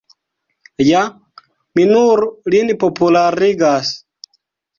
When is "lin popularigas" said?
2.55-3.95